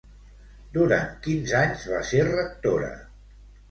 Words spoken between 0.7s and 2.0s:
Durant quins anys